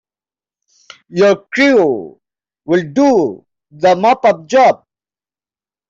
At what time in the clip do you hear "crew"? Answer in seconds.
1.53-2.19